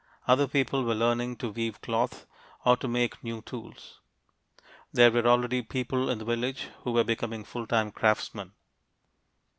[0.27, 2.25] Other people were learning to weave cloth
[2.65, 3.99] or to make new tools.
[4.91, 8.53] There were already people in the village who were becoming full time craftsmen.